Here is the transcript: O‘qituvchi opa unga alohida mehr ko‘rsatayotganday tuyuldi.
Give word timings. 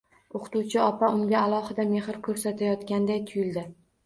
O‘qituvchi 0.37 0.79
opa 0.85 1.09
unga 1.17 1.43
alohida 1.49 1.85
mehr 1.91 2.19
ko‘rsatayotganday 2.29 3.23
tuyuldi. 3.31 3.67